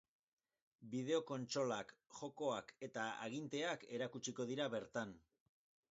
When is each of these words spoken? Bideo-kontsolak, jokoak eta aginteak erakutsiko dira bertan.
Bideo-kontsolak, 0.93 1.93
jokoak 2.21 2.73
eta 2.89 3.05
aginteak 3.27 3.87
erakutsiko 3.99 4.51
dira 4.53 4.71
bertan. 4.79 5.19